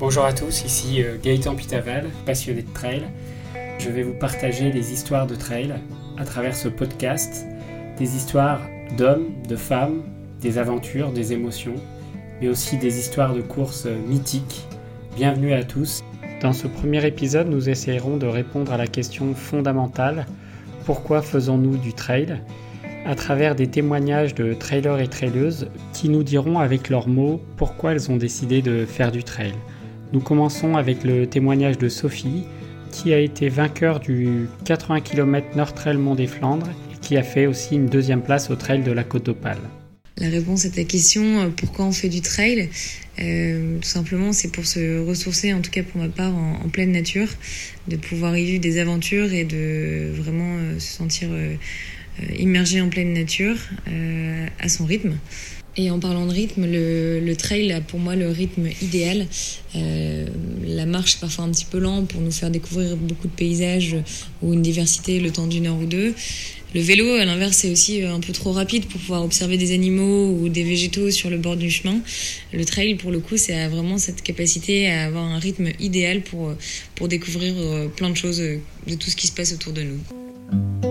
Bonjour 0.00 0.24
à 0.24 0.32
tous, 0.32 0.64
ici 0.64 1.02
euh, 1.02 1.18
Gaëtan 1.22 1.54
Pitaval, 1.54 2.06
passionné 2.24 2.62
de 2.62 2.72
trail. 2.72 3.02
Je 3.78 3.90
vais 3.90 4.02
vous 4.02 4.14
partager 4.14 4.70
des 4.70 4.94
histoires 4.94 5.26
de 5.26 5.34
trail 5.34 5.74
à 6.16 6.24
travers 6.24 6.56
ce 6.56 6.68
podcast, 6.68 7.44
des 7.98 8.16
histoires 8.16 8.62
d'hommes, 8.96 9.28
de 9.46 9.56
femmes, 9.56 10.02
des 10.40 10.56
aventures, 10.56 11.12
des 11.12 11.34
émotions, 11.34 11.74
mais 12.40 12.48
aussi 12.48 12.78
des 12.78 12.98
histoires 12.98 13.34
de 13.34 13.42
courses 13.42 13.86
mythiques. 14.08 14.66
Bienvenue 15.16 15.52
à 15.52 15.64
tous. 15.64 16.00
Dans 16.40 16.54
ce 16.54 16.66
premier 16.66 17.06
épisode, 17.06 17.48
nous 17.48 17.68
essayerons 17.68 18.16
de 18.16 18.26
répondre 18.26 18.72
à 18.72 18.78
la 18.78 18.86
question 18.86 19.34
fondamentale 19.34 20.24
pourquoi 20.86 21.20
faisons-nous 21.20 21.76
du 21.76 21.92
trail? 21.92 22.40
À 23.04 23.14
travers 23.14 23.54
des 23.54 23.66
témoignages 23.66 24.34
de 24.34 24.54
trailers 24.54 25.00
et 25.00 25.08
traileuses 25.08 25.68
qui 25.92 26.08
nous 26.08 26.22
diront 26.22 26.58
avec 26.58 26.88
leurs 26.88 27.06
mots 27.06 27.42
pourquoi 27.58 27.92
elles 27.92 28.10
ont 28.10 28.16
décidé 28.16 28.62
de 28.62 28.86
faire 28.86 29.12
du 29.12 29.22
trail. 29.22 29.52
Nous 30.12 30.20
commençons 30.20 30.76
avec 30.76 31.04
le 31.04 31.26
témoignage 31.28 31.78
de 31.78 31.88
Sophie, 31.88 32.42
qui 32.90 33.12
a 33.12 33.20
été 33.20 33.48
vainqueur 33.48 34.00
du 34.00 34.48
80 34.64 35.02
km 35.02 35.56
Nord 35.56 35.72
Trail 35.72 35.96
Mont 35.96 36.16
des 36.16 36.26
Flandres 36.26 36.68
et 36.92 36.98
qui 36.98 37.16
a 37.16 37.22
fait 37.22 37.46
aussi 37.46 37.76
une 37.76 37.86
deuxième 37.86 38.22
place 38.22 38.50
au 38.50 38.56
trail 38.56 38.82
de 38.82 38.90
la 38.90 39.04
Côte 39.04 39.26
d'Opale. 39.26 39.60
La 40.18 40.28
réponse 40.28 40.66
à 40.66 40.70
ta 40.70 40.82
question, 40.84 41.22
euh, 41.40 41.48
pourquoi 41.56 41.86
on 41.86 41.92
fait 41.92 42.08
du 42.08 42.20
trail 42.20 42.68
euh, 43.20 43.78
Tout 43.78 43.88
simplement, 43.88 44.32
c'est 44.32 44.50
pour 44.50 44.66
se 44.66 44.98
ressourcer, 44.98 45.54
en 45.54 45.60
tout 45.60 45.70
cas 45.70 45.84
pour 45.84 46.00
ma 46.00 46.08
part, 46.08 46.34
en, 46.34 46.68
pleine 46.68 46.90
nature, 46.90 47.28
de 47.86 47.96
pouvoir 47.96 48.36
y 48.36 48.44
vivre 48.44 48.60
des 48.60 48.78
aventures 48.78 49.32
et 49.32 49.44
de 49.44 50.10
vraiment 50.12 50.56
euh, 50.58 50.78
se 50.78 50.92
sentir 50.92 51.28
immergé 52.36 52.82
en 52.82 52.88
pleine 52.90 53.14
nature 53.14 53.56
à 54.58 54.68
son 54.68 54.84
rythme. 54.84 55.14
Et 55.76 55.90
en 55.90 56.00
parlant 56.00 56.26
de 56.26 56.32
rythme, 56.32 56.66
le, 56.66 57.32
trail 57.34 57.72
a 57.72 57.80
pour 57.80 58.00
moi 58.00 58.16
le 58.16 58.30
rythme 58.30 58.68
idéal. 58.82 59.26
Euh, 59.76 60.26
la 60.66 60.84
marche 60.84 61.18
parfois 61.20 61.44
un 61.44 61.50
petit 61.50 61.64
peu 61.64 61.78
lent 61.78 62.04
pour 62.04 62.20
nous 62.20 62.32
faire 62.32 62.50
découvrir 62.50 62.96
beaucoup 62.96 63.28
de 63.28 63.32
paysages 63.32 63.96
ou 64.42 64.52
une 64.52 64.62
diversité 64.62 65.20
le 65.20 65.30
temps 65.30 65.46
d'une 65.46 65.66
heure 65.66 65.78
ou 65.78 65.86
deux. 65.86 66.14
Le 66.74 66.80
vélo, 66.80 67.14
à 67.14 67.24
l'inverse, 67.24 67.56
c'est 67.56 67.70
aussi 67.70 68.02
un 68.02 68.20
peu 68.20 68.32
trop 68.32 68.52
rapide 68.52 68.86
pour 68.86 69.00
pouvoir 69.00 69.24
observer 69.24 69.56
des 69.56 69.72
animaux 69.72 70.36
ou 70.40 70.48
des 70.48 70.62
végétaux 70.62 71.10
sur 71.10 71.28
le 71.28 71.36
bord 71.36 71.56
du 71.56 71.70
chemin. 71.70 72.00
Le 72.52 72.64
trail, 72.64 72.94
pour 72.94 73.10
le 73.10 73.18
coup, 73.18 73.36
c'est 73.36 73.66
vraiment 73.68 73.98
cette 73.98 74.22
capacité 74.22 74.88
à 74.88 75.06
avoir 75.06 75.24
un 75.24 75.38
rythme 75.38 75.68
idéal 75.80 76.22
pour, 76.22 76.52
pour 76.94 77.08
découvrir 77.08 77.54
euh, 77.56 77.88
plein 77.88 78.10
de 78.10 78.16
choses 78.16 78.38
de 78.38 78.94
tout 78.94 79.10
ce 79.10 79.16
qui 79.16 79.26
se 79.26 79.32
passe 79.32 79.52
autour 79.52 79.72
de 79.72 79.82
nous. 79.82 80.89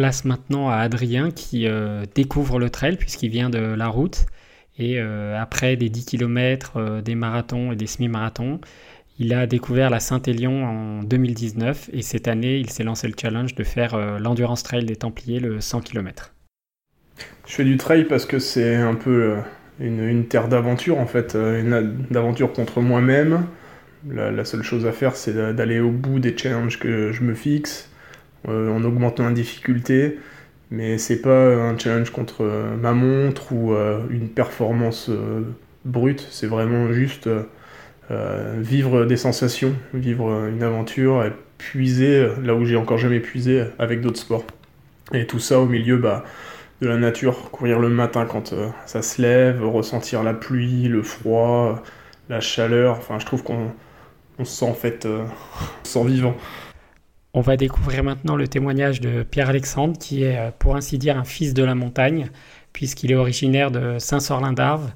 Place 0.00 0.24
maintenant 0.24 0.70
à 0.70 0.76
Adrien 0.76 1.30
qui 1.30 1.66
euh, 1.66 2.06
découvre 2.14 2.58
le 2.58 2.70
trail 2.70 2.96
puisqu'il 2.96 3.28
vient 3.28 3.50
de 3.50 3.58
la 3.58 3.88
route. 3.88 4.24
Et 4.78 4.98
euh, 4.98 5.38
après 5.38 5.76
des 5.76 5.90
10 5.90 6.06
km, 6.06 6.72
euh, 6.76 7.02
des 7.02 7.14
marathons 7.14 7.72
et 7.72 7.76
des 7.76 7.86
semi-marathons, 7.86 8.62
il 9.18 9.34
a 9.34 9.46
découvert 9.46 9.90
la 9.90 10.00
Saint-Élion 10.00 10.64
en 10.64 11.02
2019 11.02 11.90
et 11.92 12.00
cette 12.00 12.28
année, 12.28 12.56
il 12.56 12.70
s'est 12.70 12.82
lancé 12.82 13.08
le 13.08 13.14
challenge 13.20 13.54
de 13.54 13.62
faire 13.62 14.18
l'Endurance 14.18 14.62
Trail 14.62 14.86
des 14.86 14.96
Templiers, 14.96 15.38
le 15.38 15.60
100 15.60 15.82
km. 15.82 16.32
Je 17.46 17.52
fais 17.52 17.64
du 17.64 17.76
trail 17.76 18.04
parce 18.04 18.24
que 18.24 18.38
c'est 18.38 18.76
un 18.76 18.94
peu 18.94 19.34
une, 19.80 20.24
terre 20.28 20.48
d'aventure 20.48 20.98
en 20.98 21.06
fait, 21.06 21.34
une 21.34 22.06
d'aventure 22.10 22.54
contre 22.54 22.80
moi-même. 22.80 23.44
la, 24.08 24.46
seule 24.46 24.62
chose 24.62 24.86
à 24.86 24.92
faire, 24.92 25.14
c'est 25.14 25.34
d'aller 25.54 25.78
au 25.78 25.90
bout 25.90 26.20
des 26.20 26.34
challenges 26.34 26.78
que 26.78 27.12
je 27.12 27.22
me 27.22 27.34
fixe 27.34 27.89
en 28.48 28.82
augmentant 28.84 29.24
la 29.24 29.32
difficulté, 29.32 30.18
mais 30.70 30.98
c'est 30.98 31.20
pas 31.20 31.54
un 31.54 31.76
challenge 31.78 32.10
contre 32.10 32.42
euh, 32.42 32.76
ma 32.76 32.92
montre 32.92 33.52
ou 33.52 33.72
euh, 33.72 34.00
une 34.10 34.28
performance 34.28 35.10
brute, 35.84 36.26
c'est 36.30 36.46
vraiment 36.46 36.92
juste 36.92 37.28
vivre 38.58 39.04
des 39.04 39.16
sensations, 39.16 39.72
vivre 39.94 40.48
une 40.48 40.64
aventure 40.64 41.24
et 41.24 41.32
puiser 41.58 42.28
là 42.42 42.56
où 42.56 42.64
j'ai 42.64 42.74
encore 42.74 42.98
jamais 42.98 43.20
puisé 43.20 43.66
avec 43.78 44.00
d'autres 44.00 44.18
sports. 44.18 44.44
Et 45.12 45.26
tout 45.28 45.38
ça 45.38 45.60
au 45.60 45.66
milieu 45.66 45.96
bah, 45.96 46.24
de 46.80 46.88
la 46.88 46.96
nature, 46.96 47.52
courir 47.52 47.78
le 47.78 47.88
matin 47.88 48.26
quand 48.28 48.52
ça 48.84 49.02
se 49.02 49.22
lève, 49.22 49.64
ressentir 49.64 50.24
la 50.24 50.34
pluie, 50.34 50.88
le 50.88 51.04
froid, 51.04 51.84
la 52.28 52.40
chaleur, 52.40 52.98
enfin 52.98 53.20
je 53.20 53.26
trouve 53.26 53.44
qu'on 53.44 53.70
se 54.38 54.44
sent 54.44 54.64
en 54.64 54.74
fait 54.74 55.06
vivant. 56.04 56.34
On 57.32 57.42
va 57.42 57.56
découvrir 57.56 58.02
maintenant 58.02 58.34
le 58.34 58.48
témoignage 58.48 59.00
de 59.00 59.22
Pierre-Alexandre, 59.22 59.96
qui 59.96 60.24
est 60.24 60.36
euh, 60.36 60.50
pour 60.58 60.74
ainsi 60.74 60.98
dire 60.98 61.16
un 61.16 61.24
fils 61.24 61.54
de 61.54 61.62
la 61.62 61.76
montagne, 61.76 62.28
puisqu'il 62.72 63.12
est 63.12 63.16
originaire 63.16 63.70
de 63.70 63.98
Saint-Sorlin 64.00 64.52
d'Arve 64.52 64.90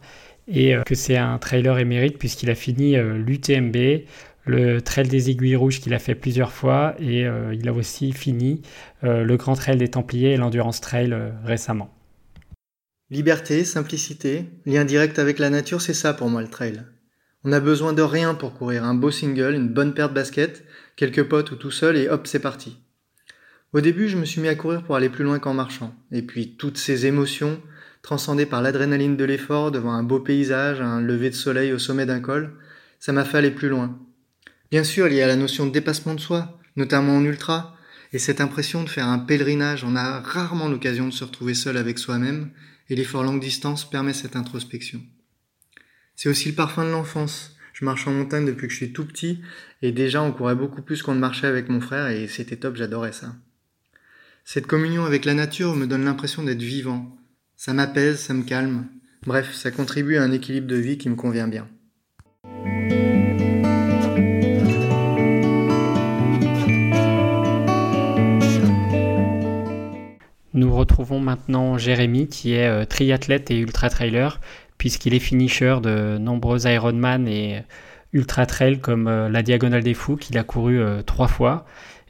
et 0.48 0.74
euh, 0.74 0.82
que 0.82 0.96
c'est 0.96 1.16
un 1.16 1.38
trailer 1.38 1.78
émérite 1.78 2.18
puisqu'il 2.18 2.50
a 2.50 2.56
fini 2.56 2.96
euh, 2.96 3.16
l'UTMB, 3.16 4.04
le 4.46 4.80
Trail 4.80 5.06
des 5.06 5.30
Aiguilles 5.30 5.54
Rouges 5.54 5.80
qu'il 5.80 5.94
a 5.94 6.00
fait 6.00 6.16
plusieurs 6.16 6.52
fois 6.52 6.96
et 6.98 7.22
il 7.22 7.66
a 7.66 7.72
aussi 7.72 8.12
fini 8.12 8.60
le 9.02 9.36
Grand 9.36 9.54
Trail 9.54 9.78
des 9.78 9.88
Templiers 9.88 10.32
et 10.32 10.36
l'Endurance 10.36 10.82
Trail 10.82 11.16
récemment. 11.44 11.88
Liberté, 13.08 13.64
simplicité, 13.64 14.44
lien 14.66 14.84
direct 14.84 15.18
avec 15.18 15.38
la 15.38 15.48
nature, 15.48 15.80
c'est 15.80 15.94
ça 15.94 16.12
pour 16.12 16.28
moi 16.28 16.42
le 16.42 16.48
trail. 16.48 16.82
On 17.44 17.52
a 17.52 17.60
besoin 17.60 17.92
de 17.92 18.02
rien 18.02 18.34
pour 18.34 18.54
courir, 18.54 18.84
un 18.84 18.94
beau 18.94 19.10
single, 19.10 19.54
une 19.54 19.68
bonne 19.68 19.92
paire 19.92 20.08
de 20.08 20.14
baskets 20.14 20.64
quelques 20.96 21.24
potes 21.24 21.50
ou 21.50 21.56
tout 21.56 21.70
seul 21.70 21.96
et 21.96 22.08
hop, 22.08 22.26
c'est 22.26 22.40
parti. 22.40 22.78
Au 23.72 23.80
début, 23.80 24.08
je 24.08 24.16
me 24.16 24.24
suis 24.24 24.40
mis 24.40 24.48
à 24.48 24.54
courir 24.54 24.82
pour 24.82 24.96
aller 24.96 25.08
plus 25.08 25.24
loin 25.24 25.38
qu'en 25.38 25.54
marchant. 25.54 25.94
Et 26.12 26.22
puis, 26.22 26.56
toutes 26.56 26.78
ces 26.78 27.06
émotions, 27.06 27.60
transcendées 28.02 28.46
par 28.46 28.62
l'adrénaline 28.62 29.16
de 29.16 29.24
l'effort 29.24 29.72
devant 29.72 29.92
un 29.92 30.04
beau 30.04 30.20
paysage, 30.20 30.80
un 30.80 31.00
lever 31.00 31.30
de 31.30 31.34
soleil 31.34 31.72
au 31.72 31.78
sommet 31.78 32.06
d'un 32.06 32.20
col, 32.20 32.52
ça 33.00 33.12
m'a 33.12 33.24
fait 33.24 33.38
aller 33.38 33.50
plus 33.50 33.68
loin. 33.68 33.98
Bien 34.70 34.84
sûr, 34.84 35.08
il 35.08 35.14
y 35.14 35.22
a 35.22 35.26
la 35.26 35.36
notion 35.36 35.66
de 35.66 35.72
dépassement 35.72 36.14
de 36.14 36.20
soi, 36.20 36.58
notamment 36.76 37.16
en 37.16 37.24
ultra, 37.24 37.76
et 38.12 38.18
cette 38.18 38.40
impression 38.40 38.84
de 38.84 38.88
faire 38.88 39.08
un 39.08 39.18
pèlerinage, 39.18 39.84
on 39.84 39.96
a 39.96 40.20
rarement 40.20 40.68
l'occasion 40.68 41.08
de 41.08 41.12
se 41.12 41.24
retrouver 41.24 41.54
seul 41.54 41.76
avec 41.76 41.98
soi-même, 41.98 42.50
et 42.88 42.94
l'effort 42.94 43.24
longue 43.24 43.40
distance 43.40 43.88
permet 43.88 44.12
cette 44.12 44.36
introspection. 44.36 45.00
C'est 46.16 46.28
aussi 46.28 46.50
le 46.50 46.54
parfum 46.54 46.84
de 46.84 46.90
l'enfance, 46.90 47.56
je 47.72 47.84
marche 47.84 48.06
en 48.06 48.12
montagne 48.12 48.46
depuis 48.46 48.68
que 48.68 48.72
je 48.72 48.78
suis 48.78 48.92
tout 48.92 49.04
petit 49.04 49.40
et 49.82 49.90
déjà 49.90 50.22
on 50.22 50.30
courait 50.30 50.54
beaucoup 50.54 50.80
plus 50.80 51.02
qu'on 51.02 51.14
ne 51.14 51.20
marchait 51.20 51.48
avec 51.48 51.68
mon 51.68 51.80
frère 51.80 52.06
et 52.08 52.28
c'était 52.28 52.56
top, 52.56 52.76
j'adorais 52.76 53.12
ça. 53.12 53.34
Cette 54.44 54.66
communion 54.66 55.04
avec 55.04 55.24
la 55.24 55.34
nature 55.34 55.74
me 55.74 55.86
donne 55.86 56.04
l'impression 56.04 56.44
d'être 56.44 56.62
vivant. 56.62 57.16
Ça 57.56 57.72
m'apaise, 57.72 58.20
ça 58.20 58.34
me 58.34 58.44
calme. 58.44 58.86
Bref, 59.26 59.52
ça 59.54 59.70
contribue 59.70 60.16
à 60.16 60.22
un 60.22 60.32
équilibre 60.32 60.66
de 60.66 60.76
vie 60.76 60.98
qui 60.98 61.08
me 61.08 61.16
convient 61.16 61.48
bien. 61.48 61.66
Nous 70.54 70.72
retrouvons 70.72 71.18
maintenant 71.18 71.78
Jérémy 71.78 72.28
qui 72.28 72.52
est 72.52 72.68
euh, 72.68 72.84
triathlète 72.84 73.50
et 73.50 73.58
ultra-trailer 73.58 74.40
puisqu'il 74.84 75.14
est 75.14 75.18
finisher 75.18 75.78
de 75.82 76.18
nombreux 76.18 76.66
Ironman 76.66 77.26
et 77.26 77.62
ultra 78.12 78.44
trail 78.44 78.80
comme 78.80 79.08
euh, 79.08 79.30
la 79.30 79.42
Diagonale 79.42 79.82
des 79.82 79.94
Fous 79.94 80.16
qu'il 80.16 80.36
a 80.36 80.44
couru 80.44 80.78
euh, 80.78 81.00
trois 81.00 81.26
fois. 81.26 81.64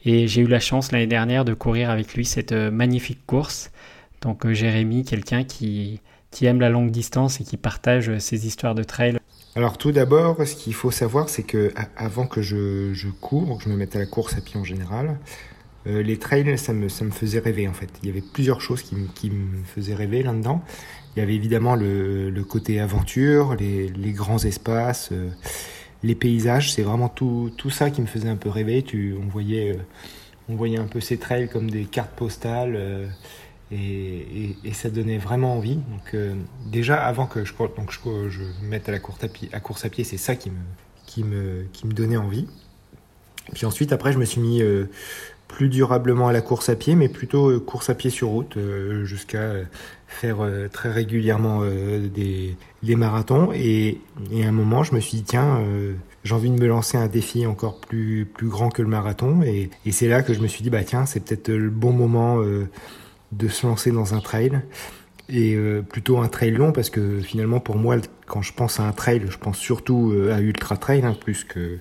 Et 0.04 0.26
j'ai 0.26 0.40
eu 0.40 0.48
la 0.48 0.58
chance 0.58 0.90
l'année 0.90 1.06
dernière 1.06 1.44
de 1.44 1.54
courir 1.54 1.88
avec 1.88 2.14
lui 2.14 2.24
cette 2.24 2.50
euh, 2.50 2.72
magnifique 2.72 3.24
course. 3.26 3.70
Donc 4.22 4.50
Jérémy, 4.50 5.04
quelqu'un 5.04 5.44
qui, 5.44 6.00
qui 6.32 6.46
aime 6.46 6.58
la 6.58 6.68
longue 6.68 6.90
distance 6.90 7.40
et 7.40 7.44
qui 7.44 7.56
partage 7.56 8.18
ses 8.18 8.44
histoires 8.44 8.74
de 8.74 8.82
trail. 8.82 9.18
Alors 9.54 9.78
tout 9.78 9.92
d'abord, 9.92 10.44
ce 10.44 10.56
qu'il 10.56 10.74
faut 10.74 10.90
savoir, 10.90 11.28
c'est 11.28 11.44
que 11.44 11.72
avant 11.96 12.26
que 12.26 12.42
je, 12.42 12.92
je 12.92 13.06
cours, 13.06 13.56
que 13.58 13.62
je 13.62 13.68
me 13.68 13.76
mette 13.76 13.94
à 13.94 14.00
la 14.00 14.06
course 14.06 14.36
à 14.36 14.40
pied 14.40 14.58
en 14.58 14.64
général, 14.64 15.16
les 15.86 16.18
trails, 16.18 16.56
ça 16.56 16.72
me, 16.72 16.88
ça 16.88 17.04
me 17.04 17.10
faisait 17.10 17.40
rêver 17.40 17.68
en 17.68 17.74
fait. 17.74 17.90
Il 18.02 18.08
y 18.08 18.10
avait 18.10 18.22
plusieurs 18.22 18.62
choses 18.62 18.82
qui, 18.82 18.96
qui 19.14 19.30
me 19.30 19.62
faisaient 19.64 19.94
rêver 19.94 20.22
là-dedans. 20.22 20.64
Il 21.16 21.20
y 21.20 21.22
avait 21.22 21.34
évidemment 21.34 21.76
le, 21.76 22.44
côté 22.48 22.80
aventure, 22.80 23.54
les, 23.54 24.12
grands 24.12 24.42
espaces, 24.44 25.10
euh, 25.12 25.30
les 26.02 26.14
paysages. 26.14 26.72
C'est 26.72 26.82
vraiment 26.82 27.08
tout, 27.08 27.52
tout 27.56 27.70
ça 27.70 27.90
qui 27.90 28.00
me 28.00 28.06
faisait 28.06 28.28
un 28.28 28.36
peu 28.36 28.48
rêver. 28.48 28.82
Tu, 28.82 29.14
on, 29.20 29.28
voyait, 29.28 29.72
euh, 29.72 29.82
on 30.48 30.56
voyait 30.56 30.78
un 30.78 30.86
peu 30.86 31.00
ces 31.00 31.18
trails 31.18 31.48
comme 31.48 31.70
des 31.70 31.84
cartes 31.84 32.14
postales. 32.16 32.74
Euh, 32.76 33.06
et, 33.70 34.56
ça 34.72 34.90
donnait 34.90 35.18
vraiment 35.18 35.56
envie. 35.56 35.76
Donc 35.76 36.16
déjà 36.66 37.04
avant 37.04 37.26
que 37.26 37.44
je, 37.44 37.54
donc 37.56 37.90
je, 37.90 38.28
je 38.28 38.42
me 38.42 38.68
mette 38.68 38.88
à 38.88 38.92
la 38.92 38.98
course 38.98 39.22
à 39.22 39.28
pied, 39.28 39.48
à 39.52 39.60
course 39.60 39.84
à 39.84 39.88
pied, 39.88 40.04
c'est 40.04 40.16
ça 40.16 40.36
qui 40.36 40.50
me, 40.50 40.56
qui 41.06 41.24
me, 41.24 41.64
qui 41.72 41.86
me 41.86 41.92
donnait 41.92 42.16
envie. 42.16 42.46
Puis 43.52 43.66
ensuite, 43.66 43.92
après, 43.92 44.12
je 44.12 44.18
me 44.18 44.24
suis 44.24 44.40
mis 44.40 44.62
plus 45.54 45.68
durablement 45.68 46.26
à 46.26 46.32
la 46.32 46.40
course 46.40 46.68
à 46.68 46.74
pied, 46.74 46.96
mais 46.96 47.08
plutôt 47.08 47.48
euh, 47.48 47.60
course 47.60 47.88
à 47.88 47.94
pied 47.94 48.10
sur 48.10 48.26
route, 48.26 48.56
euh, 48.56 49.04
jusqu'à 49.04 49.38
euh, 49.38 49.64
faire 50.08 50.38
très 50.72 50.90
régulièrement 50.90 51.62
des, 51.64 52.56
marathons. 52.96 53.52
Et, 53.52 54.00
à 54.42 54.48
un 54.48 54.52
moment, 54.52 54.82
je 54.82 54.94
me 54.94 55.00
suis 55.00 55.18
dit, 55.18 55.22
tiens, 55.24 55.60
j'ai 56.22 56.34
envie 56.34 56.50
de 56.50 56.60
me 56.60 56.68
lancer 56.68 56.96
un 56.96 57.08
défi 57.08 57.46
encore 57.46 57.80
plus, 57.80 58.24
plus 58.24 58.46
grand 58.46 58.68
que 58.68 58.80
le 58.80 58.86
marathon. 58.86 59.42
Et, 59.42 59.70
c'est 59.90 60.06
là 60.06 60.22
que 60.22 60.32
je 60.32 60.38
me 60.38 60.46
suis 60.46 60.62
dit, 60.62 60.70
bah 60.70 60.84
tiens, 60.84 61.04
c'est 61.04 61.18
peut-être 61.18 61.48
le 61.48 61.68
bon 61.68 61.92
moment 61.92 62.40
de 63.32 63.48
se 63.48 63.66
lancer 63.66 63.90
dans 63.90 64.14
un 64.14 64.20
trail 64.20 64.60
et 65.28 65.56
plutôt 65.88 66.18
un 66.18 66.28
trail 66.28 66.52
long 66.52 66.70
parce 66.70 66.90
que 66.90 67.18
finalement 67.18 67.58
pour 67.58 67.76
moi 67.76 67.96
quand 68.26 68.42
je 68.42 68.52
pense 68.52 68.78
à 68.78 68.84
un 68.84 68.92
trail 68.92 69.22
je 69.28 69.38
pense 69.38 69.58
surtout 69.58 70.14
à 70.30 70.40
ultra 70.40 70.76
trail 70.76 71.02
hein, 71.04 71.16
plus 71.18 71.42
que 71.42 71.78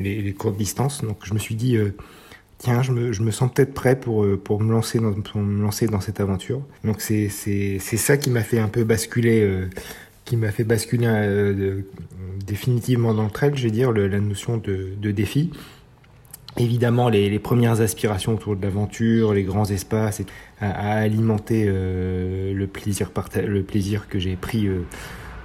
les, 0.00 0.34
courtes 0.34 0.58
distances 0.58 1.02
donc 1.02 1.18
je 1.22 1.32
me 1.32 1.38
suis 1.38 1.54
dit 1.54 1.78
tiens 2.62 2.82
je 2.82 2.92
me, 2.92 3.12
je 3.12 3.22
me 3.22 3.30
sens 3.30 3.50
peut-être 3.52 3.74
prêt 3.74 3.98
pour 3.98 4.26
pour 4.42 4.60
me 4.60 4.72
lancer 4.72 4.98
dans 4.98 5.12
pour 5.12 5.40
me 5.40 5.62
lancer 5.62 5.86
dans 5.86 6.00
cette 6.00 6.20
aventure. 6.20 6.62
Donc 6.84 7.00
c'est 7.00 7.28
ça 7.28 8.16
qui 8.16 8.30
m'a 8.30 8.42
fait 8.42 8.58
un 8.58 8.68
peu 8.68 8.84
basculer 8.84 9.68
qui 10.24 10.36
m'a 10.36 10.50
fait 10.50 10.64
basculer 10.64 11.08
de, 11.08 11.84
définitivement 12.46 13.12
dans 13.12 13.24
le 13.24 13.30
trail 13.30 13.52
je 13.54 13.64
vais 13.64 13.70
dire 13.70 13.92
la 13.92 14.20
notion 14.20 14.56
de, 14.56 14.94
de 14.96 15.10
défi. 15.10 15.50
Évidemment 16.58 17.08
les, 17.08 17.30
les, 17.30 17.38
premières 17.38 17.80
aspirations 17.80 18.34
autour 18.34 18.56
de 18.56 18.62
l'aventure, 18.62 19.32
les 19.32 19.42
grands 19.42 19.64
espaces, 19.64 20.20
et 20.20 20.26
à, 20.62 21.02
euh, 21.02 22.52
le 22.52 22.66
plaisir 22.66 23.10
le 23.36 23.62
plaisir 23.62 24.08
que 24.08 24.18
j'ai 24.18 24.36
pris 24.36 24.66
euh, 24.66 24.82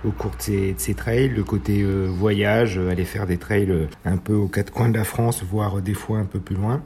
au 0.06 0.12
cours 0.12 0.32
de 0.32 0.74
ces, 0.78 0.94
trails, 0.94 1.30
le 1.30 1.44
côté 1.44 1.82
euh, 1.82 2.08
voyage, 2.08 2.78
aller 2.78 3.06
faire 3.06 3.26
des 3.26 3.38
trails 3.38 3.72
euh, 3.72 3.88
un 4.06 4.18
peu 4.18 4.34
aux 4.34 4.48
quatre 4.48 4.72
coins 4.72 4.90
de 4.90 4.98
la 4.98 5.04
France, 5.04 5.44
voire 5.44 5.82
des 5.82 5.94
fois 5.94 6.20
un 6.20 6.26
peu 6.26 6.40
plus 6.40 6.56
loin. 6.56 6.82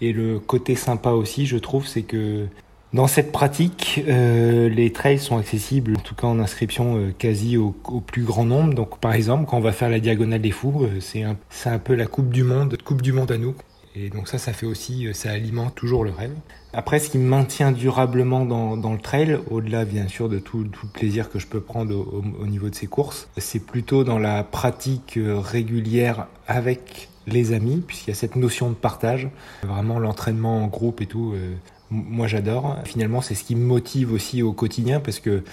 Et 0.00 0.12
le 0.12 0.38
côté 0.38 0.74
sympa 0.74 1.10
aussi, 1.10 1.46
je 1.46 1.56
trouve, 1.56 1.86
c'est 1.86 2.02
que 2.02 2.46
dans 2.92 3.06
cette 3.06 3.32
pratique, 3.32 4.04
euh, 4.06 4.68
les 4.68 4.92
trails 4.92 5.18
sont 5.18 5.38
accessibles, 5.38 5.96
en 5.96 6.00
tout 6.00 6.14
cas 6.14 6.26
en 6.26 6.38
inscription 6.38 6.98
euh, 6.98 7.10
quasi 7.16 7.56
au, 7.56 7.70
plus 8.06 8.22
grand 8.22 8.44
nombre. 8.44 8.74
Donc, 8.74 8.98
par 8.98 9.14
exemple, 9.14 9.46
quand 9.48 9.56
on 9.56 9.60
va 9.60 9.72
faire 9.72 9.88
la 9.88 9.98
diagonale 9.98 10.42
des 10.42 10.50
fous, 10.50 10.82
euh, 10.82 11.00
c'est 11.00 11.22
un, 11.22 11.36
un, 11.64 11.78
peu 11.78 11.94
la 11.94 12.06
coupe 12.06 12.28
du 12.28 12.42
monde, 12.42 12.76
coupe 12.84 13.00
du 13.00 13.12
monde 13.12 13.32
à 13.32 13.38
nous. 13.38 13.54
Et 13.94 14.08
donc 14.08 14.28
ça, 14.28 14.38
ça 14.38 14.52
fait 14.52 14.66
aussi, 14.66 15.08
ça 15.12 15.30
alimente 15.30 15.74
toujours 15.74 16.04
le 16.04 16.10
rêve. 16.10 16.34
Après, 16.72 16.98
ce 16.98 17.10
qui 17.10 17.18
me 17.18 17.28
maintient 17.28 17.72
durablement 17.72 18.46
dans, 18.46 18.76
dans 18.76 18.92
le 18.92 18.98
trail, 18.98 19.38
au-delà 19.50 19.84
bien 19.84 20.08
sûr 20.08 20.30
de 20.30 20.38
tout, 20.38 20.64
tout, 20.64 20.86
le 20.86 20.92
plaisir 20.92 21.30
que 21.30 21.38
je 21.38 21.46
peux 21.46 21.60
prendre 21.60 21.94
au, 21.94 22.24
au 22.40 22.46
niveau 22.46 22.70
de 22.70 22.74
ces 22.74 22.86
courses, 22.86 23.28
c'est 23.36 23.64
plutôt 23.64 24.04
dans 24.04 24.18
la 24.18 24.44
pratique 24.44 25.18
régulière 25.18 26.26
avec 26.46 27.10
les 27.26 27.52
amis, 27.52 27.82
puisqu'il 27.86 28.10
y 28.10 28.12
a 28.12 28.16
cette 28.16 28.36
notion 28.36 28.70
de 28.70 28.74
partage, 28.74 29.28
vraiment 29.62 29.98
l'entraînement 29.98 30.62
en 30.64 30.66
groupe 30.66 31.00
et 31.00 31.06
tout. 31.06 31.32
Euh, 31.34 31.54
moi 31.90 32.26
j'adore. 32.26 32.78
Finalement, 32.84 33.20
c'est 33.20 33.34
ce 33.34 33.44
qui 33.44 33.54
me 33.54 33.64
motive 33.64 34.12
aussi 34.12 34.42
au 34.42 34.52
quotidien 34.52 34.98
parce 35.00 35.20
que 35.20 35.44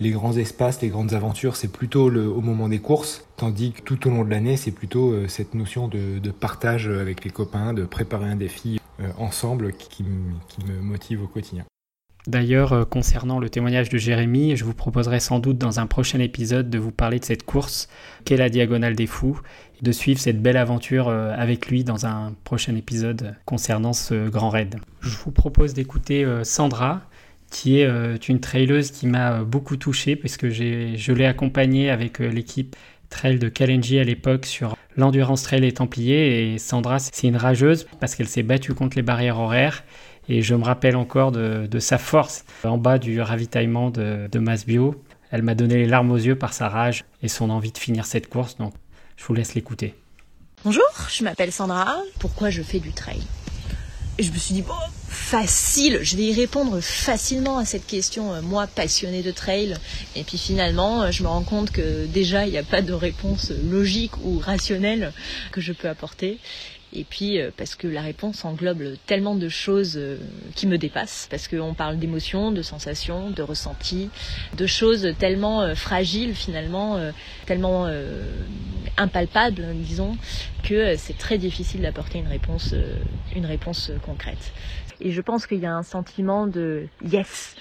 les 0.00 0.10
grands 0.10 0.36
espaces, 0.36 0.82
les 0.82 0.88
grandes 0.88 1.14
aventures, 1.14 1.56
c'est 1.56 1.72
plutôt 1.72 2.08
le, 2.08 2.28
au 2.28 2.40
moment 2.40 2.68
des 2.68 2.80
courses, 2.80 3.26
tandis 3.36 3.72
que 3.72 3.82
tout 3.82 4.06
au 4.06 4.10
long 4.10 4.24
de 4.24 4.30
l'année, 4.30 4.56
c'est 4.56 4.70
plutôt 4.70 5.10
euh, 5.10 5.28
cette 5.28 5.54
notion 5.54 5.88
de, 5.88 6.30
partage 6.30 6.88
avec 6.88 7.24
les 7.24 7.30
copains, 7.30 7.72
de 7.72 7.84
préparer 7.84 8.26
un 8.26 8.36
défi 8.36 8.78
euh, 9.00 9.08
ensemble 9.16 9.72
qui, 9.72 10.04
me 10.04 10.80
motive 10.82 11.22
au 11.22 11.26
quotidien. 11.26 11.64
D'ailleurs, 12.26 12.72
euh, 12.72 12.84
concernant 12.84 13.38
le 13.38 13.48
témoignage 13.48 13.88
de 13.88 13.96
Jérémy, 13.96 14.56
je 14.56 14.64
vous 14.64 14.74
proposerai 14.74 15.20
sans 15.20 15.38
doute 15.38 15.56
dans 15.56 15.80
un 15.80 15.86
prochain 15.86 16.18
épisode 16.18 16.68
de 16.68 16.78
vous 16.78 16.90
parler 16.90 17.18
de 17.18 17.24
cette 17.24 17.44
course 17.44 17.88
qu'est 18.24 18.36
la 18.36 18.50
Diagonale 18.50 18.96
des 18.96 19.06
Fous, 19.06 19.40
et 19.80 19.84
de 19.84 19.92
suivre 19.92 20.20
cette 20.20 20.42
belle 20.42 20.56
aventure 20.56 21.08
avec 21.08 21.68
lui 21.68 21.84
dans 21.84 22.06
un 22.06 22.34
prochain 22.44 22.74
épisode 22.76 23.36
concernant 23.44 23.92
ce 23.92 24.28
grand 24.28 24.48
raid. 24.48 24.76
Je 25.00 25.16
vous 25.18 25.30
propose 25.30 25.74
d'écouter 25.74 26.26
Sandra, 26.44 27.02
qui 27.50 27.78
est 27.78 28.28
une 28.28 28.40
traileuse 28.40 28.90
qui 28.90 29.06
m'a 29.06 29.44
beaucoup 29.44 29.76
touché, 29.76 30.16
puisque 30.16 30.48
je 30.48 31.12
l'ai 31.12 31.26
accompagnée 31.26 31.90
avec 31.90 32.18
l'équipe 32.18 32.76
trail 33.08 33.38
de 33.38 33.48
Kalenji 33.48 33.98
à 33.98 34.04
l'époque 34.04 34.46
sur 34.46 34.76
l'endurance 34.96 35.42
trail 35.42 35.64
et 35.64 35.72
Templiers, 35.72 36.54
et 36.54 36.58
Sandra, 36.58 36.98
c'est 36.98 37.26
une 37.26 37.36
rageuse 37.36 37.86
parce 38.00 38.14
qu'elle 38.14 38.28
s'est 38.28 38.42
battue 38.42 38.74
contre 38.74 38.96
les 38.96 39.02
barrières 39.02 39.38
horaires 39.38 39.84
et 40.28 40.42
je 40.42 40.54
me 40.54 40.64
rappelle 40.64 40.96
encore 40.96 41.30
de, 41.32 41.66
de 41.66 41.78
sa 41.78 41.98
force 41.98 42.44
en 42.64 42.78
bas 42.78 42.98
du 42.98 43.20
ravitaillement 43.20 43.90
de, 43.90 44.28
de 44.30 44.38
Masbio. 44.38 45.00
Elle 45.30 45.42
m'a 45.42 45.54
donné 45.54 45.76
les 45.76 45.86
larmes 45.86 46.10
aux 46.10 46.16
yeux 46.16 46.36
par 46.36 46.52
sa 46.52 46.68
rage 46.68 47.04
et 47.22 47.28
son 47.28 47.50
envie 47.50 47.72
de 47.72 47.78
finir 47.78 48.06
cette 48.06 48.28
course, 48.28 48.56
donc 48.56 48.74
je 49.16 49.24
vous 49.24 49.34
laisse 49.34 49.54
l'écouter. 49.54 49.94
Bonjour, 50.64 50.84
je 51.10 51.22
m'appelle 51.22 51.52
Sandra. 51.52 51.96
Pourquoi 52.18 52.50
je 52.50 52.62
fais 52.62 52.80
du 52.80 52.90
trail? 52.90 53.20
Et 54.18 54.22
je 54.22 54.32
me 54.32 54.38
suis 54.38 54.54
dit, 54.54 54.62
bon, 54.62 54.72
facile, 55.08 55.98
je 56.02 56.16
vais 56.16 56.24
y 56.24 56.32
répondre 56.32 56.80
facilement 56.80 57.58
à 57.58 57.66
cette 57.66 57.86
question, 57.86 58.40
moi 58.42 58.66
passionnée 58.66 59.22
de 59.22 59.30
trail. 59.30 59.74
Et 60.14 60.22
puis 60.24 60.38
finalement, 60.38 61.10
je 61.10 61.22
me 61.22 61.28
rends 61.28 61.42
compte 61.42 61.70
que 61.70 62.06
déjà, 62.06 62.46
il 62.46 62.52
n'y 62.52 62.58
a 62.58 62.62
pas 62.62 62.80
de 62.80 62.94
réponse 62.94 63.52
logique 63.70 64.16
ou 64.24 64.38
rationnelle 64.38 65.12
que 65.52 65.60
je 65.60 65.72
peux 65.74 65.88
apporter. 65.88 66.38
Et 66.92 67.04
puis 67.04 67.40
euh, 67.40 67.50
parce 67.56 67.74
que 67.74 67.88
la 67.88 68.00
réponse 68.00 68.44
englobe 68.44 68.94
tellement 69.06 69.34
de 69.34 69.48
choses 69.48 69.96
euh, 69.96 70.18
qui 70.54 70.66
me 70.66 70.78
dépassent, 70.78 71.26
parce 71.30 71.48
qu'on 71.48 71.74
parle 71.74 71.98
d'émotions, 71.98 72.52
de 72.52 72.62
sensations, 72.62 73.30
de 73.30 73.42
ressentis, 73.42 74.08
de 74.56 74.66
choses 74.66 75.14
tellement 75.18 75.62
euh, 75.62 75.74
fragiles 75.74 76.34
finalement, 76.34 76.98
tellement 77.46 77.88
impalpables, 78.96 79.64
disons, 79.74 80.16
que 80.62 80.96
c'est 80.96 81.16
très 81.16 81.38
difficile 81.38 81.82
d'apporter 81.82 82.18
une 82.18 82.28
réponse, 82.28 82.74
une 83.34 83.46
réponse 83.46 83.90
concrète. 84.02 84.52
Et 85.00 85.12
je 85.12 85.20
pense 85.20 85.46
qu'il 85.46 85.58
y 85.58 85.66
a 85.66 85.74
un 85.74 85.82
sentiment 85.82 86.46
de 86.46 86.88
yes, 87.04 87.54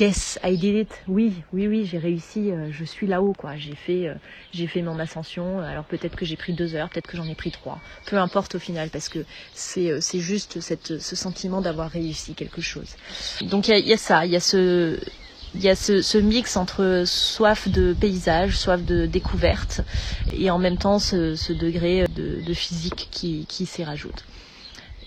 yes, 0.00 0.38
I 0.42 0.56
did 0.56 0.74
it. 0.74 0.90
Oui, 1.08 1.32
oui, 1.52 1.66
oui, 1.68 1.86
j'ai 1.90 1.98
réussi. 1.98 2.50
Euh, 2.50 2.70
je 2.70 2.84
suis 2.84 3.06
là-haut, 3.06 3.32
quoi. 3.32 3.56
J'ai 3.56 3.74
fait, 3.74 4.08
euh, 4.08 4.14
j'ai 4.52 4.66
fait 4.66 4.82
mon 4.82 4.98
ascension. 4.98 5.60
Alors 5.60 5.84
peut-être 5.84 6.16
que 6.16 6.24
j'ai 6.24 6.36
pris 6.36 6.52
deux 6.52 6.74
heures, 6.74 6.88
peut-être 6.88 7.06
que 7.06 7.16
j'en 7.16 7.26
ai 7.26 7.34
pris 7.34 7.50
trois. 7.50 7.80
Peu 8.06 8.16
importe 8.16 8.54
au 8.54 8.58
final, 8.58 8.90
parce 8.90 9.08
que 9.08 9.24
c'est, 9.54 9.90
euh, 9.90 10.00
c'est 10.00 10.20
juste 10.20 10.60
ce 10.60 11.16
sentiment 11.16 11.60
d'avoir 11.60 11.90
réussi 11.90 12.34
quelque 12.34 12.60
chose. 12.60 12.96
Donc 13.42 13.68
il 13.68 13.86
y 13.86 13.92
a, 13.92 13.96
ça, 13.96 14.26
il 14.26 14.32
y 14.32 14.36
a 14.36 14.40
ce, 14.40 14.98
il 15.54 15.62
y 15.62 15.68
a 15.68 15.76
ce, 15.76 16.18
mix 16.18 16.56
entre 16.56 17.04
soif 17.06 17.68
de 17.68 17.92
paysage, 17.92 18.56
soif 18.56 18.84
de 18.84 19.06
découverte, 19.06 19.80
et 20.32 20.50
en 20.50 20.58
même 20.58 20.78
temps 20.78 20.98
ce, 20.98 21.52
degré 21.52 22.06
de, 22.08 22.54
physique 22.54 23.08
qui 23.10 23.66
s'y 23.66 23.84
rajoute. 23.84 24.24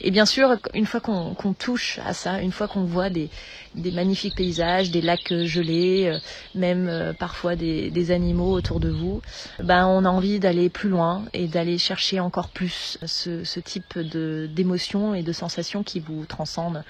Et 0.02 0.12
bien 0.12 0.26
sûr, 0.26 0.58
une 0.74 0.86
fois 0.86 1.00
qu'on 1.00 1.36
qu 1.36 1.54
touche 1.58 2.00
à 2.06 2.14
ça, 2.14 2.42
une 2.42 2.52
fois 2.52 2.68
qu'on 2.68 2.84
voit 2.84 3.10
des, 3.10 3.30
des, 3.76 3.92
magnifiques 3.92 4.36
paysages, 4.36 4.92
des 4.92 5.02
lacs 5.02 5.34
gelés, 5.44 6.08
euh, 6.08 6.20
même 6.56 6.88
euh, 6.88 7.14
parfois 7.14 7.56
des, 7.56 7.92
des, 7.92 8.12
animaux 8.12 8.52
autour 8.52 8.80
de 8.80 8.90
vous, 8.90 9.22
ben 9.62 9.88
on 9.88 10.06
a 10.06 10.10
envie 10.10 10.40
d'aller 10.40 10.70
plus 10.70 10.90
loin 10.90 11.26
et 11.34 11.48
d'aller 11.48 11.78
chercher 11.78 12.20
encore 12.20 12.50
plus 12.50 12.98
ce, 13.06 13.44
ce 13.44 13.60
type 13.60 13.98
d'émotions 14.00 15.14
et 15.14 15.24
de 15.24 15.34
sensations 15.34 15.84
qui 15.84 16.00
vous 16.00 16.26
transcendent. 16.26 16.84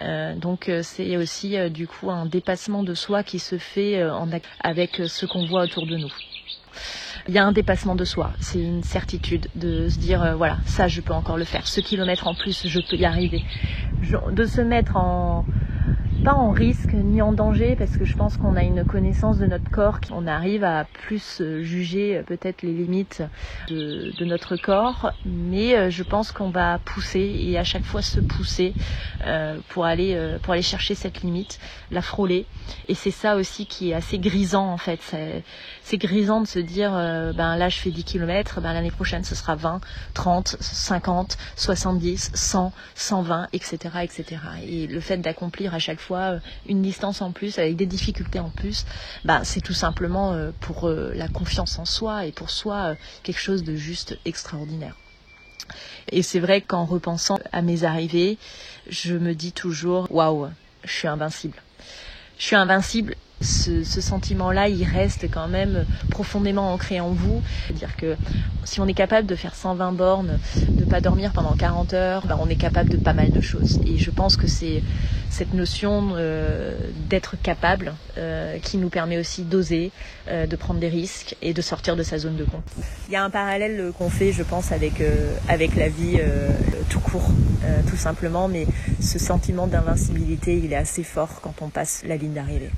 Euh, 0.00 0.34
donc 0.34 0.70
c'est 0.82 1.16
aussi 1.16 1.56
euh, 1.56 1.68
du 1.68 1.86
coup 1.86 2.10
un 2.10 2.26
dépassement 2.26 2.82
de 2.82 2.94
soi 2.94 3.22
qui 3.22 3.38
se 3.38 3.58
fait 3.58 3.98
euh, 3.98 4.12
en, 4.12 4.28
avec 4.60 5.02
ce 5.06 5.26
qu'on 5.26 5.46
voit 5.46 5.62
autour 5.62 5.86
de 5.86 5.96
nous 5.96 6.12
il 7.28 7.34
y 7.34 7.38
a 7.38 7.44
un 7.44 7.52
dépassement 7.52 7.94
de 7.94 8.04
soi. 8.04 8.32
C'est 8.40 8.60
une 8.60 8.82
certitude 8.82 9.48
de 9.54 9.88
se 9.88 9.98
dire, 9.98 10.22
euh, 10.22 10.34
voilà, 10.34 10.58
ça, 10.66 10.88
je 10.88 11.00
peux 11.00 11.14
encore 11.14 11.36
le 11.36 11.44
faire. 11.44 11.66
Ce 11.66 11.80
kilomètre 11.80 12.26
en 12.26 12.34
plus, 12.34 12.66
je 12.66 12.80
peux 12.80 12.96
y 12.96 13.04
arriver. 13.04 13.44
De 14.32 14.46
se 14.46 14.60
mettre 14.60 14.96
en, 14.96 15.44
pas 16.22 16.34
en 16.34 16.50
risque 16.50 16.92
ni 16.92 17.20
en 17.20 17.32
danger 17.32 17.74
parce 17.76 17.96
que 17.96 18.04
je 18.04 18.16
pense 18.16 18.36
qu'on 18.36 18.56
a 18.56 18.62
une 18.62 18.84
connaissance 18.84 19.38
de 19.38 19.46
notre 19.46 19.70
corps, 19.70 19.98
on 20.10 20.26
arrive 20.26 20.64
à 20.64 20.84
plus 20.84 21.40
euh, 21.40 21.62
juger 21.62 22.18
euh, 22.18 22.22
peut-être 22.22 22.62
les 22.62 22.72
limites 22.72 23.22
de, 23.68 24.24
notre 24.24 24.56
corps, 24.56 25.12
mais 25.24 25.90
je 25.90 26.02
pense 26.04 26.30
qu'on 26.30 26.50
va 26.50 26.78
pousser 26.78 27.20
et 27.20 27.58
à 27.58 27.64
chaque 27.64 27.84
fois 27.84 28.02
se 28.02 28.20
pousser 28.20 28.72
euh, 29.26 29.58
pour 29.68 29.84
aller 29.84 30.36
pour 30.42 30.52
aller 30.52 30.62
chercher 30.62 30.94
cette 30.94 31.22
limite, 31.22 31.58
la 31.90 32.02
frôler. 32.02 32.46
Et 32.88 32.94
c'est 32.94 33.10
ça 33.10 33.36
aussi 33.36 33.66
qui 33.66 33.90
est 33.90 33.94
assez 33.94 34.18
grisant 34.18 34.68
en 34.68 34.78
fait. 34.78 35.00
C'est 35.84 35.98
grisant 35.98 36.40
de 36.40 36.46
se 36.46 36.58
dire 36.58 36.94
euh, 36.94 37.32
ben 37.32 37.56
là 37.56 37.68
je 37.68 37.78
fais 37.78 37.90
10 37.90 38.04
km, 38.04 38.60
ben 38.60 38.72
l'année 38.72 38.90
prochaine 38.90 39.24
ce 39.24 39.34
sera 39.34 39.56
20, 39.56 39.80
30, 40.14 40.56
50, 40.60 41.36
70, 41.56 42.30
100, 42.34 42.72
120, 42.94 43.48
etc. 43.52 43.78
etc. 44.02 44.40
Et 44.66 44.86
le 44.86 45.00
fait 45.00 45.18
d'accomplir 45.18 45.74
à 45.74 45.78
chaque 45.78 46.00
fois 46.00 46.11
euh, 46.20 46.38
une 46.66 46.82
distance 46.82 47.22
en 47.22 47.32
plus 47.32 47.58
avec 47.58 47.76
des 47.76 47.86
difficultés 47.86 48.38
en 48.38 48.50
plus, 48.50 48.84
ben 49.24 49.44
c'est 49.44 49.60
tout 49.60 49.72
simplement 49.72 50.32
euh, 50.32 50.50
pour 50.60 50.88
la 50.88 51.28
confiance 51.28 51.78
en 51.78 51.84
soi 51.84 52.26
et 52.26 52.32
pour 52.32 52.50
soi 52.50 52.94
quelque 53.22 53.40
chose 53.40 53.64
de 53.64 53.74
juste 53.74 54.18
extraordinaire. 54.24 54.96
Et 56.10 56.22
c'est 56.22 56.40
vrai 56.40 56.60
qu'en 56.60 56.84
repensant 56.84 57.38
à 57.52 57.62
mes 57.62 57.84
arrivées, 57.84 58.38
je 58.88 59.14
me 59.14 59.34
dis 59.34 59.52
toujours 59.52 60.06
waouh, 60.10 60.48
je 60.84 60.92
suis 60.92 61.08
invincible. 61.08 61.56
Je 62.38 62.44
suis 62.44 62.56
invincible 62.56 63.14
ce, 63.42 64.00
sentiment-là, 64.00 64.68
il 64.68 64.84
reste 64.84 65.30
quand 65.30 65.48
même 65.48 65.84
profondément 66.10 66.72
ancré 66.72 67.00
en 67.00 67.10
vous. 67.10 67.42
C'est-à-dire 67.66 67.96
que 67.96 68.16
si 68.64 68.80
on 68.80 68.86
est 68.86 68.94
capable 68.94 69.26
de 69.26 69.34
faire 69.34 69.54
120 69.54 69.92
bornes, 69.92 70.38
de 70.68 70.84
pas 70.84 71.00
dormir 71.00 71.32
pendant 71.32 71.54
40 71.54 71.94
heures, 71.94 72.26
ben, 72.26 72.38
on 72.40 72.48
est 72.48 72.56
capable 72.56 72.90
de 72.90 72.96
pas 72.96 73.12
mal 73.12 73.30
de 73.30 73.40
choses. 73.40 73.80
Et 73.86 73.98
je 73.98 74.10
pense 74.10 74.36
que 74.36 74.46
c'est 74.46 74.82
cette 75.32 75.54
notion 75.54 76.12
euh, 76.14 76.74
d'être 77.08 77.36
capable 77.42 77.94
euh, 78.18 78.58
qui 78.58 78.76
nous 78.76 78.90
permet 78.90 79.18
aussi 79.18 79.42
d'oser, 79.42 79.90
euh, 80.28 80.46
de 80.46 80.56
prendre 80.56 80.78
des 80.78 80.88
risques 80.88 81.36
et 81.40 81.54
de 81.54 81.62
sortir 81.62 81.96
de 81.96 82.02
sa 82.02 82.18
zone 82.18 82.36
de 82.36 82.44
confort. 82.44 82.62
Il 83.08 83.14
y 83.14 83.16
a 83.16 83.24
un 83.24 83.30
parallèle 83.30 83.92
qu'on 83.98 84.10
fait, 84.10 84.32
je 84.32 84.42
pense, 84.42 84.72
avec 84.72 85.02
avec 85.48 85.74
la 85.74 85.88
vie 85.88 86.20
tout 86.88 87.00
court, 87.00 87.30
tout 87.88 87.96
simplement, 87.96 88.48
mais 88.48 88.66
ce 89.00 89.18
sentiment 89.18 89.66
d'invincibilité, 89.66 90.60
il 90.62 90.72
est 90.72 90.76
assez 90.76 91.02
fort 91.02 91.40
quand 91.42 91.54
on 91.62 91.68
passe 91.68 92.02
la 92.06 92.16
ligne 92.16 92.34
d'arrivée. 92.34 92.70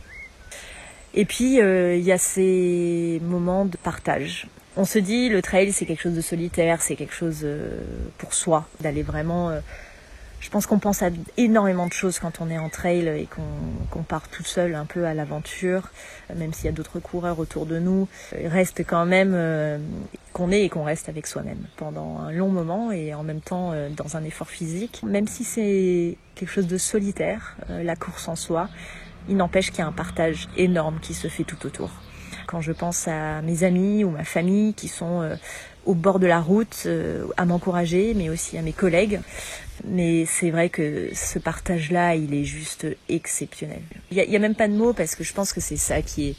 Et 1.15 1.25
puis, 1.25 1.59
il 1.59 2.03
y 2.03 2.13
a 2.13 2.19
ces 2.19 3.21
moments 3.25 3.65
de 3.65 3.77
partage. 3.77 4.47
On 4.77 4.85
se 4.85 4.99
dit, 4.99 5.29
le 5.29 5.41
trail, 5.41 5.73
c'est 5.73 5.87
quelque 5.87 6.03
chose 6.03 6.17
de 6.17 6.21
solitaire, 6.21 6.83
c'est 6.83 6.97
quelque 6.97 7.15
chose 7.15 7.47
pour 8.19 8.35
soi, 8.35 8.67
d'aller 8.81 9.03
vraiment 9.03 9.53
je 10.45 10.51
pense 10.51 10.67
qu'on 10.67 10.79
pense 10.79 11.03
à 11.03 11.09
énormément 11.39 11.87
de 11.87 11.93
choses 11.95 12.19
quand 12.19 12.43
on 12.43 12.51
est 12.51 12.59
en 12.59 12.69
trail 12.69 13.09
et 13.09 13.27
qu'on 13.91 14.03
part 14.03 14.29
tout 14.29 14.45
seul 14.45 14.75
un 14.75 14.85
peu 14.85 15.07
à 15.07 15.15
l'aventure, 15.15 15.89
même 16.37 16.53
s'il 16.53 16.67
y 16.67 16.69
a 16.69 16.73
d'autres 16.73 17.01
coureurs 17.01 17.39
autour 17.39 17.65
de 17.65 17.79
nous. 17.79 18.09
Il 18.39 18.49
reste 18.49 18.85
quand 18.87 19.07
même 19.07 19.33
euh, 19.35 19.79
qu'on 20.35 20.53
est 20.53 20.65
et 20.65 20.69
qu'on 20.69 20.85
reste 20.85 21.09
avec 21.09 21.27
soi-même 21.27 21.65
pendant 21.79 22.19
un 22.19 22.31
long 22.31 22.51
moment 22.51 22.93
et 22.93 23.15
en 23.15 23.23
même 23.23 23.41
temps 23.41 23.73
euh, 23.73 23.89
dans 23.89 24.19
un 24.19 24.25
effort 24.25 24.51
physique. 24.51 25.01
Même 25.03 25.29
si 25.29 25.45
c'est 25.45 26.19
quelque 26.35 26.51
chose 26.51 26.67
de 26.67 26.77
solitaire, 26.77 27.57
euh, 27.71 27.83
la 27.83 27.97
course 27.97 28.29
en 28.29 28.37
soi, 28.37 28.69
il 29.29 29.37
n'empêche 29.37 29.71
qu'il 29.71 29.81
y 29.81 29.83
a 29.83 29.87
un 29.87 29.93
partage 29.93 30.49
énorme 30.57 30.99
qui 31.01 31.15
se 31.15 31.29
fait 31.29 31.45
tout 31.45 31.67
autour. 31.67 31.91
Quand 32.47 32.61
je 32.61 32.73
pense 32.73 33.09
à 33.09 33.43
mes 33.43 33.65
amis 33.65 34.05
ou 34.05 34.11
ma 34.11 34.25
famille 34.25 34.75
qui 34.75 34.89
sont 34.89 35.29
au 35.87 35.95
bord 35.95 36.19
de 36.19 36.27
la 36.27 36.41
route 36.41 36.87
à 37.37 37.45
m'encourager, 37.47 38.13
mais 38.15 38.29
aussi 38.29 38.59
à 38.59 38.63
mes 38.63 38.75
collègues. 38.75 39.21
Mais 39.85 40.25
c'est 40.27 40.51
vrai 40.51 40.69
que 40.69 41.11
ce 41.15 41.39
partage-là, 41.39 42.15
il 42.15 42.33
est 42.33 42.45
juste 42.45 42.87
exceptionnel. 43.09 43.83
Il 44.11 44.17
n'y 44.17 44.37
a, 44.37 44.39
même 44.39 44.55
pas 44.55 44.69
de 44.69 44.75
mots 44.75 44.93
parce 44.93 45.17
que 45.17 45.25
je 45.25 45.33
pense 45.33 45.53
que 45.53 45.61
c'est 45.61 45.77
ça 45.77 46.01
qui 46.01 46.29
est, 46.29 46.37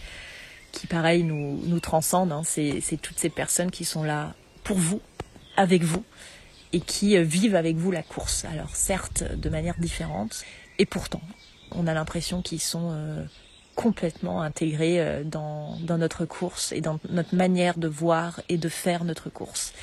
qui 0.72 0.88
pareil 0.88 1.24
nous, 1.24 1.62
nous 1.66 1.80
transcende. 1.80 2.32
Hein. 2.32 2.42
C'est, 2.46 2.82
toutes 3.02 3.20
ces 3.20 3.30
personnes 3.30 3.72
qui 3.72 3.84
sont 3.84 4.04
là 4.04 4.34
pour 4.64 4.78
vous, 4.78 5.02
avec 5.58 5.84
vous, 5.84 6.04
et 6.74 6.80
qui 6.80 7.18
euh, 7.18 7.24
vivent 7.24 7.56
avec 7.56 7.76
vous 7.76 7.92
la 7.92 8.04
course. 8.04 8.46
Alors 8.46 8.76
certes, 8.76 9.24
de 9.24 9.50
manière 9.50 9.76
différente, 9.78 10.44
et 10.80 10.86
pourtant, 10.86 11.22
on 11.72 11.88
a 11.88 11.94
l'impression 11.94 12.42
qu'ils 12.42 12.62
sont 12.62 12.90
euh, 12.92 13.24
complètement 13.76 14.42
intégrés 14.42 15.00
euh, 15.00 15.24
dans, 15.24 15.78
dans 15.82 15.98
notre 15.98 16.26
course 16.26 16.72
et 16.72 16.82
dans 16.82 17.00
notre 17.10 17.36
manière 17.36 17.78
de 17.78 17.88
voir 17.88 18.42
et 18.50 18.58
de 18.58 18.70
faire 18.70 19.04
notre 19.04 19.30
course. 19.30 19.74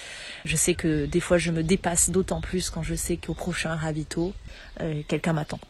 Je 0.44 0.56
sais 0.56 0.74
que 0.74 1.06
des 1.06 1.20
fois 1.20 1.38
je 1.38 1.50
me 1.50 1.62
dépasse 1.62 2.10
d'autant 2.10 2.40
plus 2.40 2.70
quand 2.70 2.82
je 2.82 2.94
sais 2.94 3.16
qu'au 3.16 3.34
prochain 3.34 3.74
ravito, 3.74 4.32
euh, 4.80 5.02
quelqu'un 5.06 5.34
m'attend. 5.34 5.60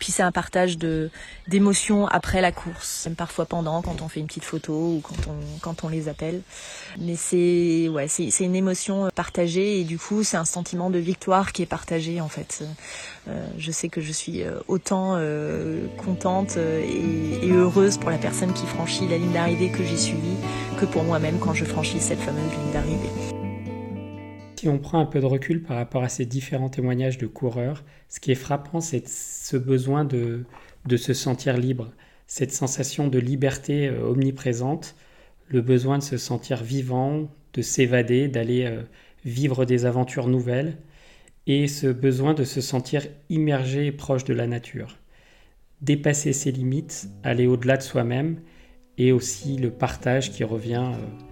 Puis 0.00 0.10
c'est 0.10 0.24
un 0.24 0.32
partage 0.32 0.78
de 0.78 1.10
d'émotions 1.46 2.08
après 2.08 2.40
la 2.40 2.50
course, 2.50 3.06
même 3.06 3.14
parfois 3.14 3.44
pendant 3.44 3.82
quand 3.82 4.02
on 4.02 4.08
fait 4.08 4.20
une 4.20 4.26
petite 4.26 4.44
photo 4.44 4.72
ou 4.72 5.00
quand 5.02 5.28
on 5.28 5.58
quand 5.60 5.84
on 5.84 5.88
les 5.88 6.08
appelle. 6.08 6.42
Mais 6.98 7.14
c'est 7.14 7.88
ouais, 7.88 8.08
c'est 8.08 8.30
c'est 8.30 8.44
une 8.44 8.56
émotion 8.56 9.08
partagée 9.14 9.80
et 9.80 9.84
du 9.84 9.98
coup, 9.98 10.24
c'est 10.24 10.36
un 10.36 10.44
sentiment 10.44 10.90
de 10.90 10.98
victoire 10.98 11.52
qui 11.52 11.62
est 11.62 11.66
partagé 11.66 12.20
en 12.20 12.28
fait. 12.28 12.64
Euh, 13.28 13.46
je 13.58 13.70
sais 13.70 13.88
que 13.88 14.00
je 14.00 14.12
suis 14.12 14.42
euh, 14.42 14.60
autant 14.66 15.12
euh, 15.16 15.86
contente 15.98 16.56
et, 16.56 17.46
et, 17.46 17.52
heureuse 17.52 17.98
pour 17.98 18.10
la 18.10 18.18
personne 18.18 18.52
qui 18.54 18.66
franchit 18.66 19.06
la 19.08 19.18
ligne 19.18 19.32
d'arrivée 19.32 19.70
que 19.70 19.84
j'ai 19.84 19.98
suivie 19.98 20.36
que 20.80 20.86
pour 20.86 21.04
moi-même 21.04 21.38
quand 21.38 21.52
je 21.52 21.64
franchis 21.66 22.00
cette 22.00 22.20
fameuse 22.20 22.50
ligne 22.50 22.72
d'arrivée. 22.72 23.29
Si 24.60 24.68
on 24.68 24.78
prend 24.78 25.00
un 25.00 25.06
peu 25.06 25.20
de 25.20 25.24
recul 25.24 25.62
par 25.62 25.78
rapport 25.78 26.02
à 26.02 26.10
ces 26.10 26.26
différents 26.26 26.68
témoignages 26.68 27.16
de 27.16 27.26
coureurs, 27.26 27.82
ce 28.10 28.20
qui 28.20 28.30
est 28.30 28.34
frappant, 28.34 28.82
c'est 28.82 29.08
ce 29.08 29.56
besoin 29.56 30.04
de, 30.04 30.44
de 30.84 30.96
se 30.98 31.14
sentir 31.14 31.56
libre, 31.56 31.90
cette 32.26 32.52
sensation 32.52 33.08
de 33.08 33.18
liberté 33.18 33.88
euh, 33.88 34.02
omniprésente, 34.02 34.96
le 35.48 35.62
besoin 35.62 35.96
de 35.96 36.02
se 36.02 36.18
sentir 36.18 36.62
vivant, 36.62 37.30
de 37.54 37.62
s'évader, 37.62 38.28
d'aller 38.28 38.66
euh, 38.66 38.82
vivre 39.24 39.64
des 39.64 39.86
aventures 39.86 40.28
nouvelles, 40.28 40.76
et 41.46 41.66
ce 41.66 41.86
besoin 41.86 42.34
de 42.34 42.44
se 42.44 42.60
sentir 42.60 43.06
immergé 43.30 43.86
et 43.86 43.92
proche 43.92 44.24
de 44.24 44.34
la 44.34 44.46
nature. 44.46 44.98
Dépasser 45.80 46.34
ses 46.34 46.52
limites, 46.52 47.08
aller 47.22 47.46
au-delà 47.46 47.78
de 47.78 47.82
soi-même, 47.82 48.38
et 48.98 49.10
aussi 49.10 49.56
le 49.56 49.70
partage 49.70 50.30
qui 50.30 50.44
revient. 50.44 50.92
Euh, 50.92 51.29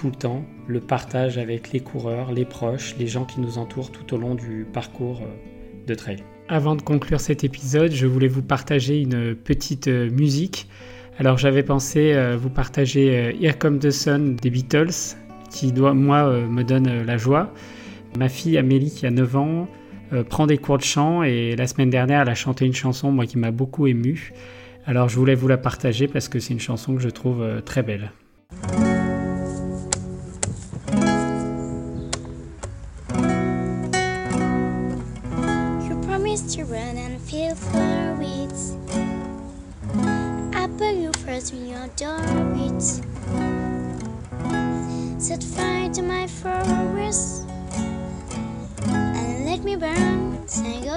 tout 0.00 0.06
le 0.06 0.14
temps, 0.14 0.46
le 0.66 0.80
partage 0.80 1.36
avec 1.36 1.72
les 1.72 1.80
coureurs, 1.80 2.32
les 2.32 2.46
proches, 2.46 2.94
les 2.98 3.06
gens 3.06 3.26
qui 3.26 3.38
nous 3.38 3.58
entourent 3.58 3.92
tout 3.92 4.14
au 4.14 4.16
long 4.16 4.34
du 4.34 4.66
parcours 4.72 5.20
euh, 5.20 5.86
de 5.86 5.94
trail. 5.94 6.24
Avant 6.48 6.74
de 6.74 6.80
conclure 6.80 7.20
cet 7.20 7.44
épisode, 7.44 7.92
je 7.92 8.06
voulais 8.06 8.26
vous 8.26 8.40
partager 8.40 8.98
une 8.98 9.34
petite 9.34 9.88
euh, 9.88 10.08
musique. 10.08 10.68
Alors 11.18 11.36
j'avais 11.36 11.62
pensé 11.62 12.14
euh, 12.14 12.38
vous 12.38 12.48
partager 12.48 13.36
Here 13.42 13.58
Come 13.58 13.78
the 13.78 13.90
Sun 13.90 14.36
des 14.36 14.48
Beatles, 14.48 15.18
qui 15.50 15.70
doit, 15.70 15.92
moi 15.92 16.32
me 16.48 16.62
donne 16.64 17.02
la 17.02 17.18
joie. 17.18 17.52
Ma 18.18 18.30
fille 18.30 18.56
Amélie, 18.56 18.90
qui 18.90 19.04
a 19.04 19.10
9 19.10 19.36
ans, 19.36 19.68
prend 20.30 20.46
des 20.46 20.56
cours 20.56 20.78
de 20.78 20.82
chant 20.82 21.22
et 21.22 21.56
la 21.56 21.66
semaine 21.66 21.90
dernière, 21.90 22.22
elle 22.22 22.30
a 22.30 22.34
chanté 22.34 22.64
une 22.64 22.72
chanson 22.72 23.12
moi 23.12 23.26
qui 23.26 23.36
m'a 23.36 23.50
beaucoup 23.50 23.86
ému. 23.86 24.32
Alors 24.86 25.10
je 25.10 25.16
voulais 25.16 25.34
vous 25.34 25.48
la 25.48 25.58
partager 25.58 26.08
parce 26.08 26.28
que 26.28 26.38
c'est 26.38 26.54
une 26.54 26.60
chanson 26.60 26.94
que 26.94 27.02
je 27.02 27.10
trouve 27.10 27.44
très 27.66 27.82
belle. 27.82 28.12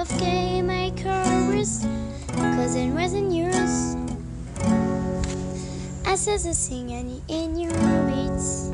of 0.04 0.18
game 0.18 0.68
I 0.70 0.90
chorus 1.02 1.86
Cause 2.36 2.76
I 2.76 2.88
recent 2.88 3.32
years 3.32 3.96
Assessing 6.06 6.92
any 6.92 7.22
in 7.28 7.56
your 7.58 7.72
beats 8.06 8.70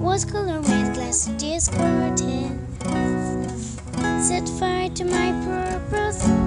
Was 0.00 0.24
color 0.24 0.60
with 0.60 0.94
glass 0.94 1.26
discord 1.38 2.18
Set 4.20 4.48
fire 4.58 4.88
to 4.90 5.04
my 5.04 5.30
purpose. 5.44 6.37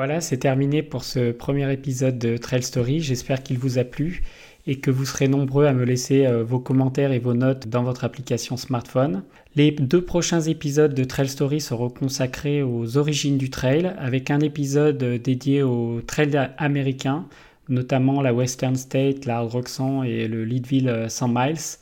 Voilà, 0.00 0.22
c'est 0.22 0.38
terminé 0.38 0.82
pour 0.82 1.04
ce 1.04 1.30
premier 1.30 1.70
épisode 1.70 2.18
de 2.18 2.38
Trail 2.38 2.62
Story. 2.62 3.00
J'espère 3.00 3.42
qu'il 3.42 3.58
vous 3.58 3.76
a 3.76 3.84
plu 3.84 4.22
et 4.66 4.80
que 4.80 4.90
vous 4.90 5.04
serez 5.04 5.28
nombreux 5.28 5.66
à 5.66 5.74
me 5.74 5.84
laisser 5.84 6.24
euh, 6.24 6.42
vos 6.42 6.58
commentaires 6.58 7.12
et 7.12 7.18
vos 7.18 7.34
notes 7.34 7.68
dans 7.68 7.82
votre 7.82 8.02
application 8.02 8.56
smartphone. 8.56 9.24
Les 9.56 9.72
deux 9.72 10.02
prochains 10.02 10.40
épisodes 10.40 10.94
de 10.94 11.04
Trail 11.04 11.28
Story 11.28 11.60
seront 11.60 11.90
consacrés 11.90 12.62
aux 12.62 12.96
origines 12.96 13.36
du 13.36 13.50
trail, 13.50 13.94
avec 13.98 14.30
un 14.30 14.40
épisode 14.40 14.96
dédié 15.22 15.62
au 15.62 16.00
trail 16.00 16.50
américain, 16.56 17.26
notamment 17.68 18.22
la 18.22 18.32
Western 18.32 18.76
State, 18.76 19.26
la 19.26 19.40
Hard 19.40 19.68
100 19.68 20.04
et 20.04 20.28
le 20.28 20.46
Leadville 20.46 21.08
100 21.10 21.28
miles. 21.28 21.76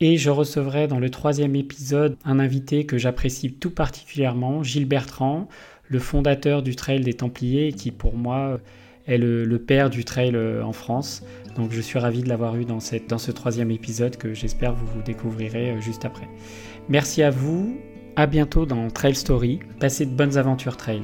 Et 0.00 0.18
je 0.18 0.28
recevrai 0.30 0.86
dans 0.86 1.00
le 1.00 1.10
troisième 1.10 1.56
épisode 1.56 2.16
un 2.26 2.38
invité 2.40 2.84
que 2.84 2.98
j'apprécie 2.98 3.54
tout 3.54 3.70
particulièrement, 3.70 4.62
Gilles 4.62 4.86
Bertrand, 4.86 5.48
le 5.88 5.98
fondateur 5.98 6.62
du 6.62 6.76
Trail 6.76 7.00
des 7.00 7.14
Templiers, 7.14 7.72
qui 7.72 7.90
pour 7.90 8.14
moi 8.14 8.60
est 9.06 9.18
le, 9.18 9.58
père 9.58 9.90
du 9.90 10.04
trail 10.04 10.36
en 10.62 10.72
France. 10.72 11.24
Donc 11.56 11.72
je 11.72 11.80
suis 11.80 11.98
ravi 11.98 12.22
de 12.22 12.28
l'avoir 12.28 12.56
eu 12.56 12.64
dans, 12.64 12.78
dans 13.08 13.18
ce 13.18 13.30
troisième 13.30 13.70
épisode 13.70 14.16
que 14.16 14.34
j'espère 14.34 14.74
vous 14.74 14.86
vous 14.86 15.02
découvrirez 15.02 15.80
juste 15.80 16.04
après. 16.04 16.28
Merci 16.88 17.22
à 17.22 17.30
vous, 17.30 17.78
à 18.16 18.26
bientôt 18.26 18.66
dans 18.66 18.88
Trail 18.90 19.14
Story, 19.14 19.60
passez 19.80 20.04
de 20.06 20.14
bonnes 20.14 20.36
aventures 20.36 20.76
trail. 20.76 21.02